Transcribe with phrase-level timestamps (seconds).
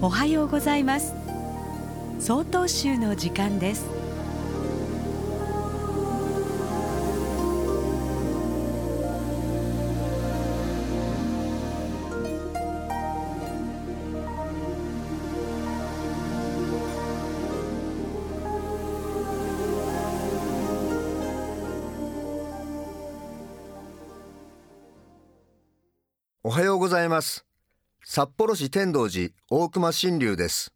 [0.00, 1.12] おはようございます
[2.20, 3.84] 総統集の時間です
[26.44, 27.47] おはようございます。
[28.10, 30.72] 札幌市天童寺大熊新流です。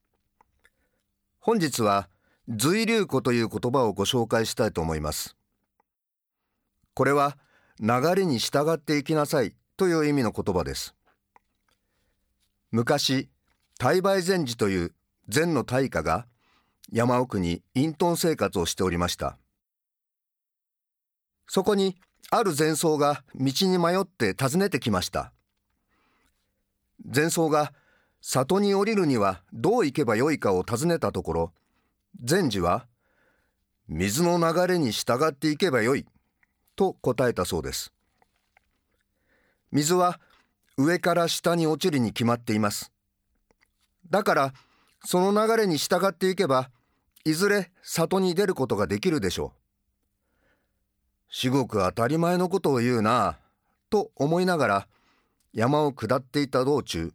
[1.40, 2.10] 本日は
[2.46, 5.34] 随流庫という言葉をご紹介したいと思います。
[6.92, 7.38] これは
[7.80, 10.94] 流れに従っていきなさいという意味の言葉です。
[12.70, 13.30] 昔、
[13.78, 14.92] 大梅禅師という
[15.26, 16.26] 禅の大家が
[16.92, 19.38] 山奥に隠遁生活をしておりました。
[21.48, 21.96] そこに
[22.30, 25.32] ある禅僧が道に迷って訪ねてきました。
[27.06, 27.72] 禅僧が
[28.20, 31.52] 里に降りるにはどう行けばよいかを尋ねたところ、
[32.22, 32.86] 禅師は、
[33.88, 36.06] 水の流れに従っていけばよい、
[36.76, 37.92] と答えたそうです。
[39.72, 40.20] 水は
[40.76, 42.92] 上から下に落ちるに決まっています。
[44.08, 44.54] だから、
[45.04, 46.70] その流れに従っていけば、
[47.24, 49.58] いずれ里に出ることができるでしょう。
[51.28, 53.38] 至極当たり前のことを言うな、
[53.90, 54.88] と思いながら、
[55.54, 57.12] 山を下っていた道中、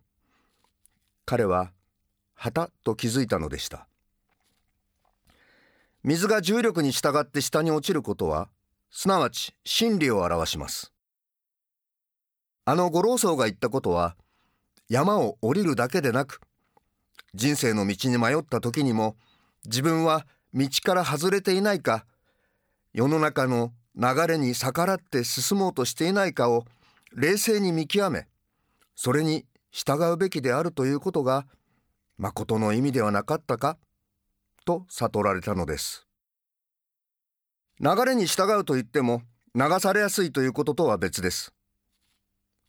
[1.25, 1.71] 彼は、
[2.35, 3.87] はたと気づいたのでした。
[6.03, 8.47] 水が重力に従って下に落ちることは、
[8.91, 10.93] すなわち真理を表します。
[12.65, 14.15] あの五老僧が言ったことは、
[14.87, 16.39] 山を降りるだけでなく、
[17.33, 19.17] 人生の道に迷った時にも、
[19.65, 22.05] 自分は道から外れていないか、
[22.93, 26.65] 世の中の流れに逆らって進もうとしていないかを
[27.13, 28.27] 冷静に見極め、
[28.97, 31.45] それに従うべきであるということが、
[32.17, 33.77] 誠の意味ではなかったか、
[34.65, 36.07] と悟られたのです。
[37.79, 39.21] 流れに従うと言っても、
[39.53, 41.53] 流されやすいということとは別です。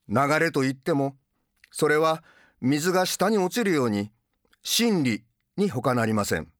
[0.06, 1.16] 流れと言っても、
[1.70, 2.22] それは
[2.60, 4.12] 水が下に落ちるように、
[4.62, 5.24] 真理
[5.56, 6.52] に他なりません。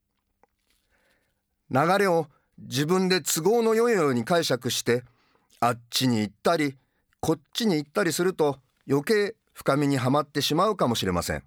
[1.71, 5.05] 流れを自分で都合の良いように解釈して、
[5.61, 6.79] あっちに行ったり、
[7.21, 8.57] こっちに行ったりすると
[8.89, 11.43] 余計深みにはまってしまうかもしれません。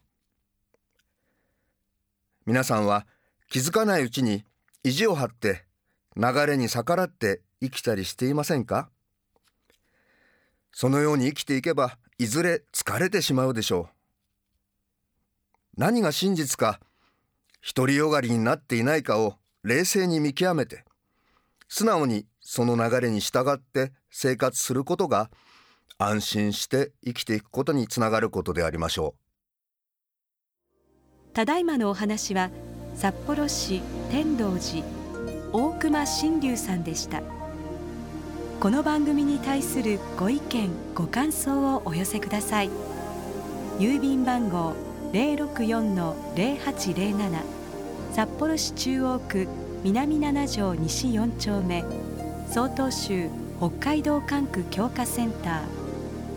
[2.45, 3.07] 皆さんは
[3.49, 4.43] 気づかないうちに
[4.83, 5.63] 意地を張って
[6.17, 8.89] 流れに逆らって生きたりしていませんか？
[10.73, 13.87] そのように生きていけばいずれ疲れてしまうでしょ
[15.77, 15.79] う。
[15.79, 16.81] 何が真実か、
[17.75, 20.83] 独りよがりになっていないかを冷静に見極めて、
[21.69, 25.31] 素直にその流れに従って生活することが
[26.03, 29.21] 安心して生きていくことにつながることでありましょう。
[31.33, 32.49] ただいまのお話は
[32.95, 34.83] 札幌市天童寺
[35.53, 37.21] 大熊新龍さんでした。
[38.59, 42.69] この番組に対するご意見ご感想をお寄せください。
[43.79, 44.73] 郵便番号
[45.13, 47.43] 064-0807
[48.13, 49.47] 札幌市中央区
[49.83, 51.85] 南7条西4丁目。
[52.49, 53.29] 曹洞州
[53.59, 55.80] 北海道管区強化センター。